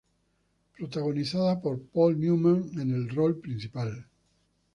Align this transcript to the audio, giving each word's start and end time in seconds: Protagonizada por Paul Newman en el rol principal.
Protagonizada 0.75 1.61
por 1.61 1.79
Paul 1.79 2.19
Newman 2.19 2.71
en 2.75 2.89
el 2.91 3.07
rol 3.09 3.39
principal. 3.39 4.07